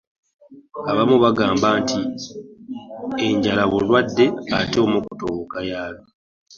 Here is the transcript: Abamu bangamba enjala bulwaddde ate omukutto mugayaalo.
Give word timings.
Abamu 0.89 1.15
bangamba 1.23 1.69
enjala 3.25 3.63
bulwaddde 3.71 4.25
ate 4.59 4.77
omukutto 4.85 5.25
mugayaalo. 5.35 6.03